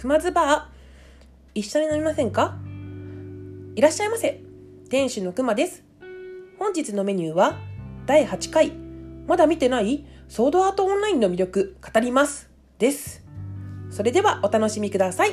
[0.00, 2.56] 熊津バー一緒に飲みませんか？
[3.74, 4.40] いらっしゃいませ。
[4.88, 5.82] 店主の熊です。
[6.56, 7.58] 本日のメニューは
[8.06, 8.70] 第8回。
[9.26, 10.06] まだ見てない？
[10.28, 12.48] ソードアートオンラインの魅力語ります。
[12.78, 13.26] です。
[13.90, 15.32] それではお楽しみください。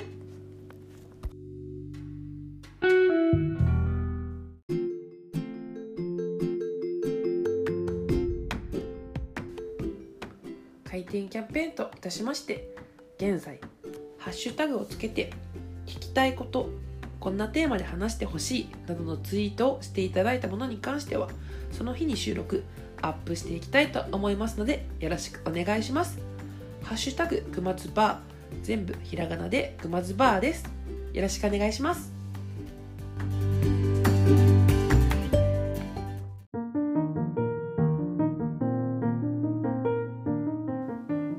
[10.85, 12.67] 開店キャンペーンといたしまして
[13.19, 13.59] 現在
[14.25, 15.31] ハッシュタグをつけて
[15.85, 16.71] 聞きたいこと
[17.19, 21.29] こんなテーマで話してほしいなどのツイートをしていただいたものに関しては
[21.71, 22.63] その日に収録
[23.03, 26.17] アップしていきたいと思いますのでよろしくお願いします。
[26.81, 28.17] ハッシュタグくまつバー
[28.63, 30.65] 全部ひらがなでくまつバーです。
[31.13, 32.11] よろしくお願いします。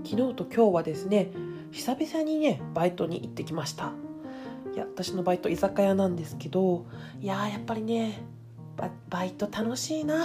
[0.05, 1.33] 昨日と今日はですね
[1.77, 3.93] 久々にねバイトに行ってきました。
[4.75, 6.87] いや私のバイト居酒屋なんですけど
[7.21, 8.23] いややっぱりね
[9.11, 10.25] バイト楽しいな。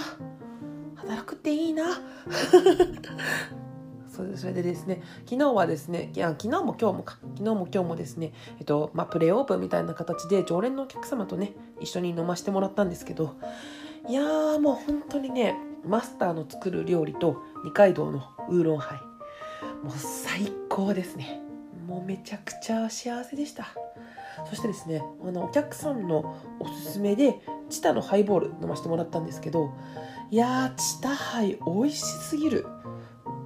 [0.96, 1.84] 働くっていいな。
[4.08, 7.18] それそれでですね昨日はですねいや昨日も今日もか。
[7.36, 13.34] 昨日も今日もですねえっとまあプレイオープンみたいな形で常連のお客様とね一緒に飲ませてもらったんですけど
[14.08, 15.54] いやーもう本当にね
[15.86, 19.12] マスターの作る料理と二階堂のウーロンハイ。
[19.84, 21.41] もう最高ですね。
[21.92, 23.68] もうめちゃくちゃ幸せでした。
[24.48, 29.70] そしてですねあのお客さんのおすすめでチタのハイボール飲ませてもらったんですけど
[30.30, 32.66] いやーチタハイ美味しすぎる。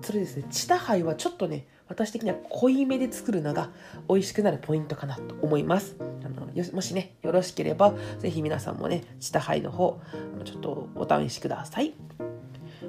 [0.01, 3.71] それですねチタハイはちょっとね私的には濃いめで作るのが
[4.09, 5.97] 美味しくなるポイントかなと思います。
[6.01, 10.01] あのもしねよろしければぜひ皆さんもねチタハイの方
[10.45, 11.95] ちょっとお試しください、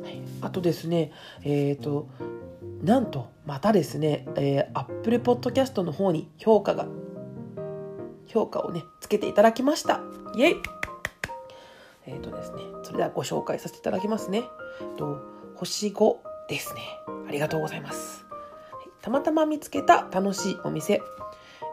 [0.04, 1.12] はい、あとですね
[1.44, 2.08] えっ、ー、と
[2.82, 6.88] なんとまたですね、えー、Apple Podcast の方に評価が
[8.28, 10.02] 評価をねつけていただきました。
[10.36, 10.56] イエイ。
[12.06, 14.44] えっ、ー、とですねそれではご紹介させていただきますね、
[14.82, 15.22] えー、と
[15.56, 16.16] 星5
[16.50, 16.82] ですね。
[17.28, 18.26] ありがとうございます、
[19.02, 21.02] たまたま見つけた楽しいお店。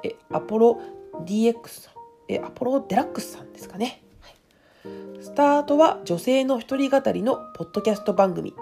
[0.02, 0.80] えアポロ
[1.24, 1.90] DX
[2.28, 4.02] えアポロデラックスさんですかね、
[5.20, 8.54] スタートは女性の一人語りのポッドキャスト番組。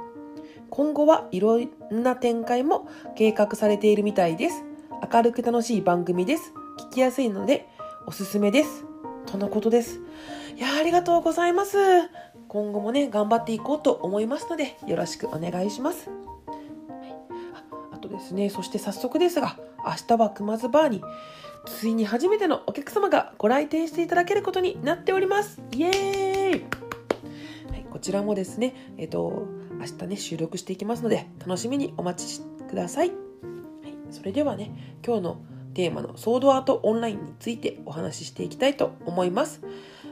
[0.74, 4.64] 今後はいろんな展開も計画されているみたいです。
[5.12, 6.54] 明るく楽しい番組です。
[6.78, 7.68] 聞きやすいので
[8.06, 8.86] おすすめです。
[9.26, 10.00] とのことです。
[10.56, 11.76] いやありがとうございます。
[12.48, 16.08] 今後もね、頑張っていこうと思いますので、よろしくお願いします。
[16.08, 16.18] はい、
[17.92, 21.02] ああとですね、そして早速ですが、明日は熊津バーに、
[21.66, 25.60] ついに初めてのお客様がご来店していただけることになっております。
[25.72, 26.64] イエーイ、
[27.70, 29.46] はい、こちらもですね、えっと、
[29.82, 33.08] 明日ね、収録していきますので、楽しみにお待ちください。
[33.08, 33.16] はい、
[34.12, 35.42] それではね、今日の
[35.74, 39.60] テーマのソードアートオンラインについてお話ししていきたいと思います。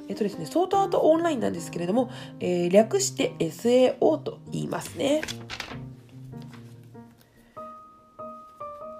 [0.08, 2.10] えっとですね、ソードアートオンラインなんですけれども、
[2.40, 5.20] えー、略して SAO と言いますね。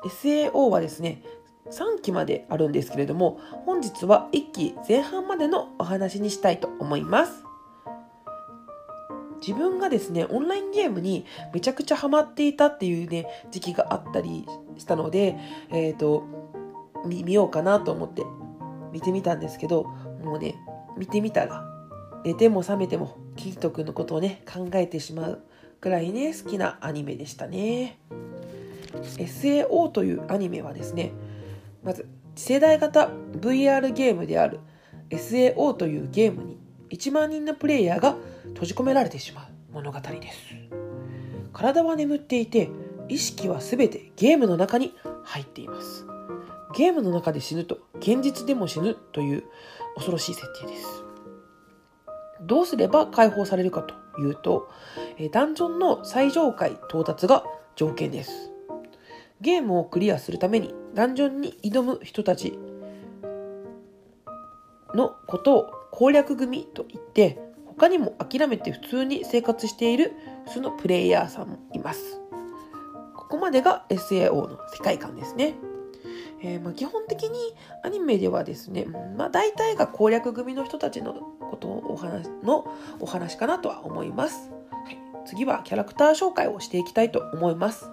[0.05, 1.25] SAO はですね、
[1.73, 7.50] 3期まであるんですけれども、本日は1期前半までのお話にしたいと思います。
[9.41, 14.47] 自分がですね、オンラインゲームにめちゃくちゃハマっていたっていうね、時期があったり
[14.77, 15.37] したので、
[15.71, 16.25] えっ、ー、と、
[17.07, 18.23] 見ようかなと思って
[18.93, 19.85] 見てみたんですけど、
[20.23, 20.57] もうね、
[20.99, 21.65] 見てみたら、
[22.25, 25.43] 寝ても覚めても、キート君のことをね、考えてしまう
[25.81, 27.99] くらいね、好きなアニメでしたね。
[29.19, 31.13] SAO というアニメはですね、
[31.83, 34.61] まず、次世代型 VR ゲームである
[35.11, 36.59] SAO というゲームに
[36.91, 38.17] 1万人のプレイヤーが
[38.49, 40.39] 閉じ込められてしまう物語です。
[41.53, 42.71] 体は眠っていて
[43.09, 46.07] 意識は全てゲームの中に入っています。
[46.75, 49.45] ゲームの中で死ぬと現実でも死ぬという
[49.95, 51.05] 恐ろしい設定です。
[52.43, 54.69] どうすれば解放されるかというと
[55.33, 57.45] ダンジョンの最上階到達が
[57.77, 58.51] 条件です。
[59.41, 62.59] ゲームをクリアするためにダンジョンに挑む人たち
[64.95, 70.13] のことを攻略組と言って他にも諦めて普通に生活している
[70.47, 72.21] 普通のプレイヤーさんもいます。
[73.17, 75.55] ここまでが SAO の世界観ですね。
[76.43, 77.39] えー、まあ、基本的に
[77.85, 82.67] アニメではですね、まあ、大体が攻略組の人たちのことをお話の
[82.99, 87.91] お話かなとは思います、はい、次はキャラクター紹介をしていきたいと思います、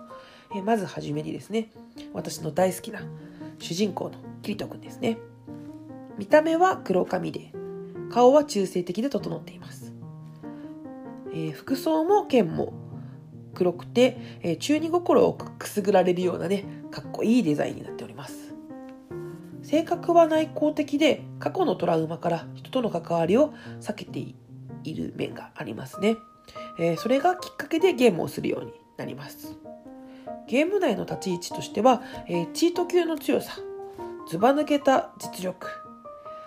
[0.55, 1.71] えー、まずはじめにですね
[2.13, 3.01] 私の大好きな
[3.59, 4.11] 主人公の
[4.43, 5.17] キリト君ですね。
[6.17, 7.51] 見た目は黒髪で
[8.09, 9.93] 顔は中性的で整っています、
[11.31, 12.73] えー、服装も剣も
[13.53, 18.55] 黒くて、えー、中二心をくすぐられるようなねかっこいいデザインになっております。
[19.63, 26.15] 性格は内向的で過去のトラウマから人との関わりを避けている面がありますね、
[26.79, 29.57] えー、それがきっかけでゲームをするようになります。
[30.47, 33.57] ゲーム内の立ち位置としては、えー、チート級の強さ
[34.29, 35.67] ずば抜けた実力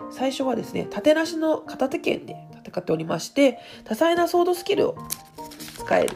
[0.09, 4.97] 最初はですね縦なしの片手剣で戦っておりまして多彩なソードスキルを
[5.77, 6.15] 使える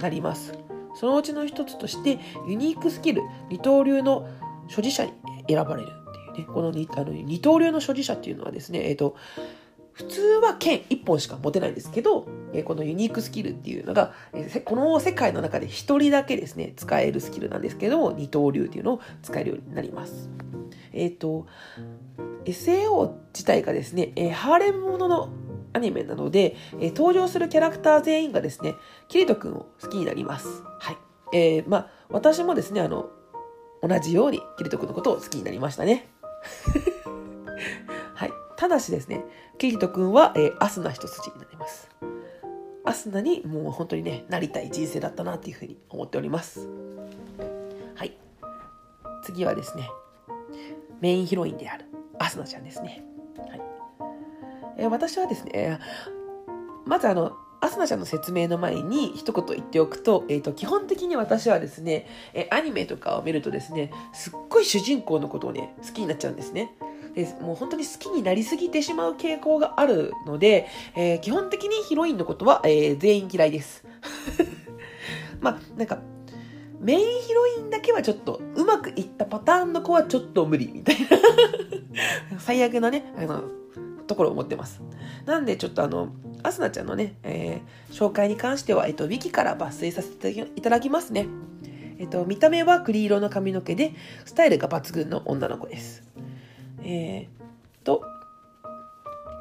[0.00, 0.52] なります
[0.94, 2.18] そのうちの一つとして
[2.48, 4.28] ユニークスキル二刀流の
[4.68, 5.12] 所持者に
[5.48, 9.16] 選ばれるっていうねこの二あの二刀流の所持者っていうのはですねえっ、ー、と
[9.96, 20.28] 普通は剣1本しか持てないんですけど、えこのユニークスキルっていうのが、えこの世界の中で1人だけですね、使えるスキルなんですけども、二刀流っていうのを使えるようになります。
[20.92, 21.46] えっ、ー、と、
[22.46, 25.28] SAO 自体がですね、えハーレムものの
[25.72, 28.74] アニメなので、え登場するキャラクター全員がですね、
[29.08, 30.62] キリト君を好きになります。
[30.78, 30.96] はい。
[31.32, 33.10] えー、まあ、私もですね、あの、
[33.82, 36.08] 同じようにキリト君のことを好きになりましたね。
[38.14, 38.32] はい。
[38.56, 39.24] ただしですね、
[39.58, 41.90] キリト君は、えー、アスナ一筋になります。
[42.84, 46.68] アスナにもう本当にね、なりたい人生だったなっていうふうに思っております。
[47.96, 48.16] はい。
[49.24, 49.90] 次はですね、
[51.00, 51.84] メインヒロインである
[52.18, 53.04] アスナちゃんですね。
[53.38, 53.60] はい。
[54.78, 55.78] えー、私はですね、
[56.84, 66.72] まずあの、アスナちゃんの説明の前に一言言っておくと、えっ、ー、と、基本的に私はですね、えアニメとかを見るとですね、すっごい主人公のことをね、好きになっちゃうんですね。
[67.14, 73.84] でもう本当に好きになりすぎてしまう傾向があるので、えー、基本的にヒロインのことは、えー、全員嫌いです。
[75.40, 75.98] まあ、なんか、
[76.86, 80.96] メインヒロインだけはちょっとうまくいったパターンの子はちょっと無理みたい
[82.30, 83.42] な最悪なね、あの、
[84.06, 84.80] ところを持ってます。
[85.24, 86.10] なんでちょっとあの、
[86.44, 91.26] アスナちゃんのね、えー、紹介に関しては、えっと、ウィキから抜粋させていただきますね。
[91.98, 93.92] えっと、見た目は栗色の髪の毛で、
[94.24, 96.04] スタイルが抜群の女の子です。
[96.84, 97.35] えー、と、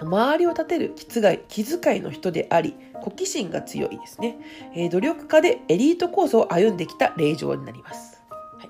[0.05, 4.37] 周りを立てる気遣い気遣いの人であり、好奇心が強いですね。
[4.75, 8.23] えー、努力家でエリートコースを歩んできた令嬢になります。
[8.29, 8.69] はい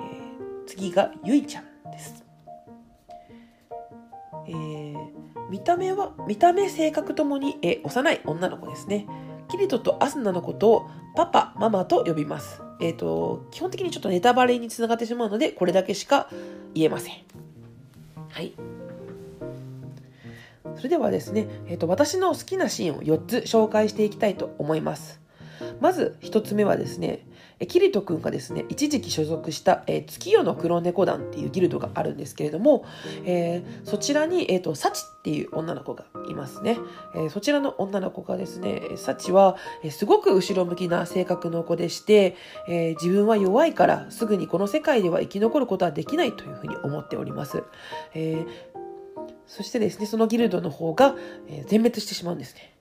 [0.00, 2.24] えー、次がゆいちゃんです。
[4.48, 4.96] えー、
[5.50, 9.06] 見た目は、見た目、性格ともに、えー、幼い女の子ですね。
[9.48, 12.62] キリトとアスナのことをパパ、ママと呼びます。
[12.80, 16.28] えっ、ー、と、基本的にちょっとネタバレにつながってしまうので、これだけしか
[16.74, 17.14] 言えません。
[18.30, 18.52] はい。
[20.78, 25.20] それではですね、えーと、私の好きなシーンを4つ紹介していきたいと思います。
[25.80, 27.26] まず1つ目はですね、
[27.66, 32.84] キリト君がですね、一時期所属した、えー、月夜の黒猫団っていうギルドがあるんですけれども、
[33.24, 36.78] えー、そちらに、えっ、ー、と、サチっていう女の子がいますね。
[37.16, 42.36] えー、そちらの女の子がですね、サチは、えー、すごく後ろ向きな性格の子でして、
[42.68, 47.64] えー、自分は弱いからすぐにこの世界では生き残ることはできないというふうに思っております。
[48.14, 48.77] えー
[49.46, 51.14] そしてですね、そのギルドの方が、
[51.48, 52.74] え全滅してしまうんですね。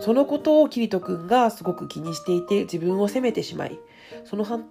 [0.00, 3.78] そのことをキリト君がすごく気にしていて自分を責めてしまい、
[4.24, 4.66] その半、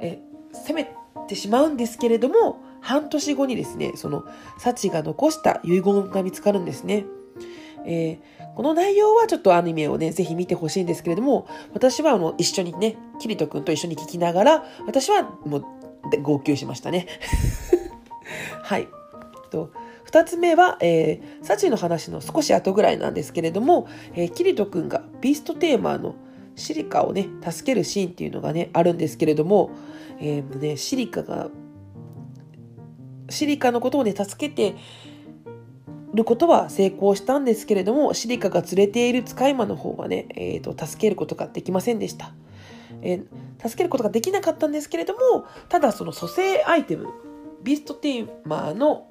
[0.00, 0.18] え、
[0.52, 0.94] 責め
[1.28, 4.24] てしまうんですけれども、半年後にですね、その、
[4.58, 7.04] サチが残した遺言が見つかるんですね。
[7.84, 15.64] えー、この内容はちょっとアニメをね、ぜひ見てほしいんですけれども、私はあの、一緒にね、キリト君と一緒に聞きながら、私はもう、
[16.22, 17.06] 号泣しましたね。
[18.62, 18.88] はい。
[19.50, 19.70] と
[20.12, 26.16] 2つ目は、えー、サチの話の少し後ぐらいなんですけれども、えー、キリト君がビーストテーマの
[26.54, 29.70] シリカをね、助けるシーンっていうのがね、あるんですけれども、
[30.20, 31.48] えー、ね、シリカが、
[33.30, 34.76] シリカのことをね、助けて
[36.12, 42.34] ることは成功したんですけれども、シリカが連れている使い魔の方はね、えーと、助けることができませんでした。
[43.00, 47.08] えー、助けることができなかったんですけれども、ただその蘇生アイテム、
[47.62, 49.06] ビーストテーマの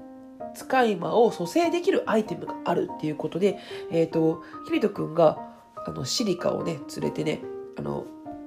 [0.56, 3.58] 使い魔を蘇生できるアイテムがあるっていうことで、
[3.92, 5.38] えっ、ー、と、ヒリト君が、
[5.86, 7.42] あの、シリカをね、連れてね、
[7.78, 8.06] あの、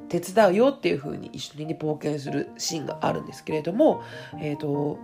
[0.09, 4.03] 手伝うよっていう風に一緒に、ね、冒険するシーンがあるんですけれども、
[4.39, 4.99] えっ、ー、と、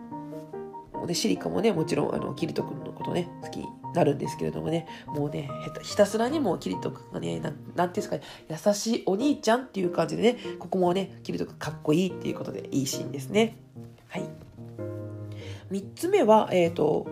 [1.15, 5.49] シリカもね、もちろん、あの、キリト君のことね、好きになるんですけれどもね、もうね、
[5.83, 13.57] ひたすらにもうキリト君がね、なんていうんですかね、優しいお兄ちゃんっていう感じでね、ここもね、キリト君かっこいいっていうことでいいシーンですね。
[15.71, 17.07] 3つ目は、えっ、ー、と、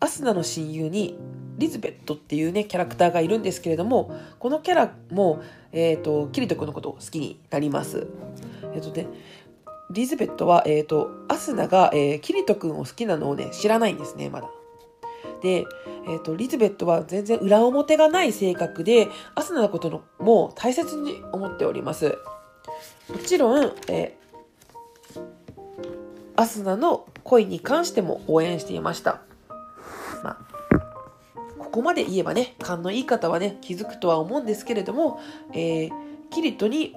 [0.00, 1.18] アスナの親友に
[1.58, 8.06] リズベットっていうね、キャラクターがいるんですけれども、このキャラも、えっ、ー、と、キリト君のことを好きになります。
[8.74, 9.06] えっ、ー、とね、
[9.90, 14.48] リズベットは、えっ、と、アスナが、えキリト君を好きなのをね、知らないんですね、まだ。
[15.42, 15.64] で、
[16.08, 22.18] えっ、と、リズベットは全然裏表がない性格で、アスナのことも大切に思っております。
[23.08, 24.16] もちろん、え
[26.36, 29.20] アスナの恋に関しても応援していました。
[30.22, 30.38] まあ、
[31.58, 35.20] ここまで言えばね、勘のいい方はね、気づくとは思うんですけれども、
[35.52, 35.90] えー、
[36.30, 36.94] キリトに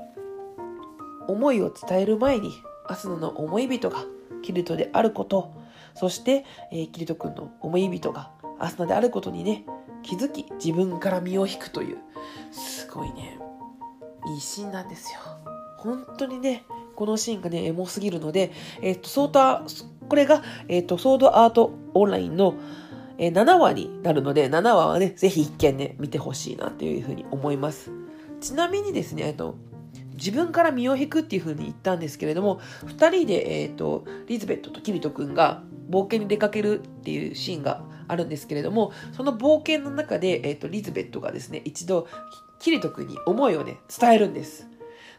[1.28, 2.52] 思いを伝える前に、
[2.88, 4.06] アスナの思い人が
[4.42, 5.54] キリトであること、
[5.94, 9.66] そして、えー、キリト君の思い人がアスナであることにね、
[10.02, 11.98] 気づき、自分から身を引くという、
[12.52, 13.38] すごいね、
[14.34, 15.20] いいシーンなんですよ。
[15.78, 16.64] 本当にね、
[16.98, 18.52] このシーンがね、エモすぎるので、
[18.82, 19.70] えっ、ー、と、ソード
[20.10, 22.56] これが、えっ、ー、と、ソードアートオンラインの、
[23.20, 27.92] えー、7話になるので、7話はね、ぜひ一見ね、見てほしいなっていうふうに思います。
[28.42, 29.58] ちなみにですね、えっと、
[30.14, 35.62] 自分から身を引くっていうふうに言ったんですけれども、2人で、えっと、リズベットとキリト君が
[35.92, 42.08] 冒険に出かけるっていうシーンがあるんですけれども、その冒険の中で、えっと、リズベットがですね、一度、
[42.58, 44.68] キリト君に思いをね、伝えるんです。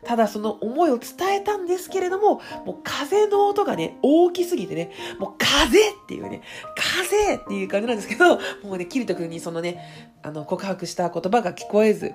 [0.04, 6.42] ただその思いを伝えたんですけれども、もう風の音がね、大きすぎてね、もう風っていうね、
[6.76, 8.40] 風っていう感じなんですけど、も
[8.72, 12.14] うね、キリト君にそのね、あの、告白した言葉が聞こえず、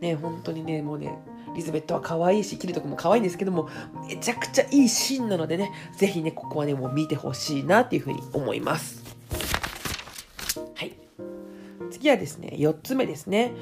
[0.00, 1.18] ね、本当にね、もうね、
[1.54, 3.68] リズベットは可愛いし、キリト君も可愛いんですけども、
[4.06, 9.05] めちゃくちゃいいシーンなのでね、ぜひね、ここはね、もう見てほしいなっていうふうに思います。
[11.96, 13.52] 次はですね、4つ目ですね。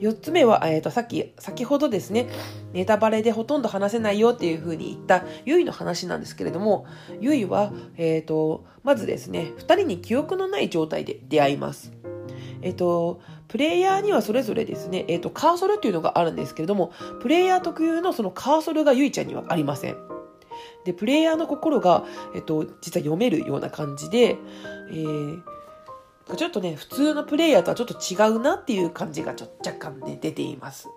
[0.00, 2.28] 4つ目は、えっ、ー、と、さっき、先ほどですね、
[2.72, 6.86] ネタバレでほとんど話せないよっていう風に言ったゆいの話なんですけれども、
[7.20, 11.92] ゆいは、えっ、ー、と、まずですね、2人に記憶のない状態で出会います。
[12.62, 19.96] えっ、と、プレイヤーにはそれぞれですね、えっ、と、カーソルっていうのがあるんですけれども、プレイヤー特有のそのカーソルがゆいちゃんにはありません。
[20.84, 24.36] で、プレイヤーの心が、えっと、実は読めるような感じで、
[24.90, 25.42] えー、
[26.36, 30.88] ちょっとね、普通のプレイヤーとはちょっと違うなっていう感じがちょ若干ね、出ています。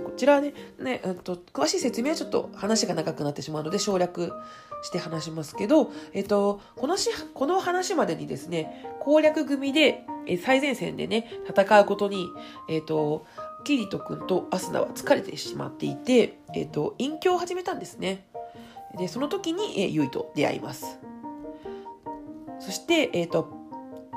[0.00, 4.32] こちらはね、ね、うんと、詳しい説明はちょっと話が長くなってしまうので省略
[4.82, 10.04] して話しますけど、えっと、このし、この話までにですね、攻略組で、
[10.42, 12.26] 最前線でね、戦うことに、
[12.68, 13.26] えっと、
[13.64, 18.26] キリト君とアスナは疲れてしまっていて、えっと、隠居を始めたんですね。
[18.98, 20.98] で、その時に、えユイと出会います。
[22.60, 23.61] そして、えっと、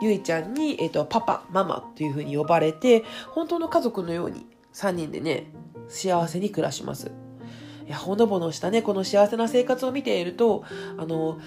[0.02, 5.48] ゆいちゃんに、えっ、ー、と、パパ、ママというふうに呼ばれて、本当の家族のように3人でね、
[5.88, 7.12] 幸せに暮らします。
[7.88, 10.64] いや、ほのぼのしたね、この幸せな生活を見ていると、
[10.98, 11.40] あの、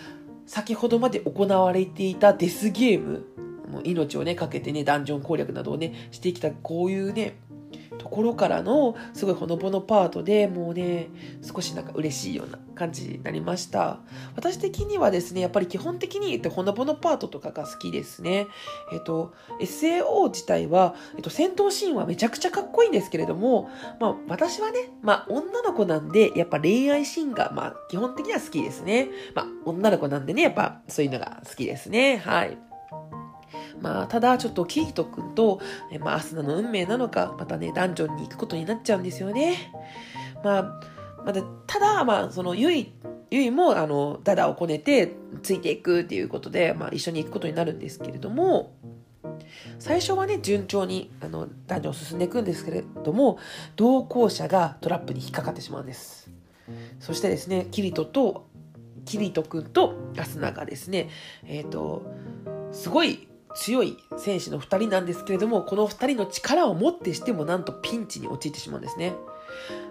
[0.47, 3.27] 先ほどまで行われていたデスゲーム、
[3.71, 7.39] もう命をね、かけてね、ダンジョン攻略などをね、してきた、こういうね、
[7.99, 11.09] ところからのすごいほのぼのパートでもうね
[11.43, 13.99] 少しなんか嬉しいような感じになりました。
[14.37, 18.47] 私的にはですねやっぱり基本的に、えっと、ほのぼのパートとかが好きですね。
[18.93, 23.69] えっと SAO 自体は、えっと、戦闘シーンはめちゃくちゃかっこいいんですけれども
[24.01, 29.11] まあ私はねまあ女の子なんでやっぱ恋愛シーンがまあ基本的には好きですね。
[29.35, 32.19] まあ女の子なんでねやっぱそういうのが好きですね。
[32.19, 32.68] はい。
[33.81, 39.73] まあ、ただちょっとキート君と、えまあ、アスナの運命なのか、またね、ダンジョンに行くことになっちゃうんですよね。
[40.45, 40.81] まあ、
[41.25, 42.93] まだ、ただ、まあ、その、ゆい、
[43.31, 48.75] ゆいも、あの、ダダをこねて、ついていくっていうことで、まあ、一緒に行くことになるんですけれども、
[49.79, 53.39] 最初はね、順調に、あの、ダンジョン進んでいくんですけれども、
[53.77, 56.31] 同行者がトラップに引っかかってしまうんです。
[57.01, 58.47] そしてですね、キリトと、
[59.05, 61.09] キリト君とアスナがですね、
[61.47, 62.03] えっ、ー、と、
[62.73, 63.28] すごい
[63.59, 69.15] 強い選手の2人なんですけれども、この2人の力をもってしてもなんとピンチに陥ってしまうんですね。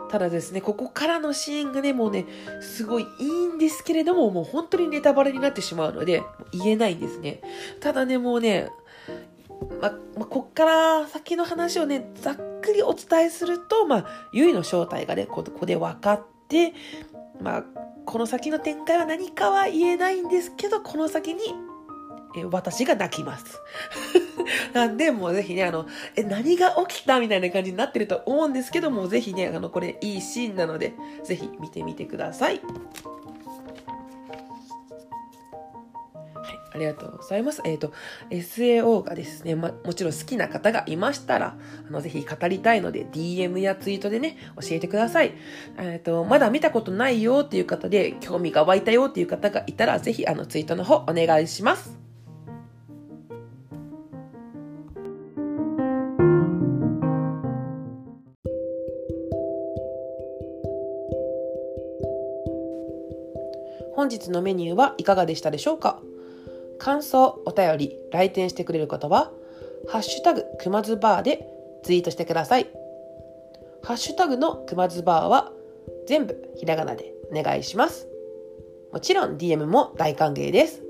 [0.09, 2.25] ただですね、ここからのシーンがね、もうね、
[2.62, 7.41] すごいいいんですけれども、もう本当にネタバレになってしまうので、言えないんですね。
[7.81, 8.69] ただね、もうね、
[9.81, 16.74] ま、まこっから先の話をね、ざっくりお伝えすると、まあ、ゆいの正体がね、ここで分かって、
[17.41, 17.63] まあ、
[18.05, 21.53] この先の展開は何かは言えないんですけど、この先に
[22.38, 23.60] え私が泣きます。
[24.74, 32.62] なんで、もうぜひね、あの、え、何が起きたみたいな感じになってると思うんですけども、ぜひね、あの、これいいシーンなので、ぜひ見てみてください。
[36.77, 37.62] ありがとうございます。
[37.65, 37.91] えっ、ー、と、
[38.29, 45.34] SAO がですね、ま、もちろん好きな方がいましたら、あの、ぜひ語りたいので、DM やツイートでね、教えてください。
[45.77, 51.97] えっ、ー、と、まだ見たことないよっていう方で、興味が湧いたよっていう方がいたら、ぜひ、あの、ツイートの方、お願いします。
[63.98, 66.00] 本日のメニューはいかがでしたでしょうか？
[66.77, 69.32] 感想、お便り、来店してくれる方は、
[69.88, 71.50] ハッシュタグくまずバーで
[71.82, 72.68] ツイートしてください。
[73.82, 75.51] ハッシュタグのくまずバーは
[76.08, 78.08] 全部ひらがなでお願いします。
[78.94, 80.84] もちろん DM も大歓迎です。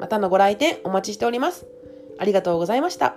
[0.00, 1.66] またのご来店お待ちしております。
[2.18, 3.16] ありがとうございました。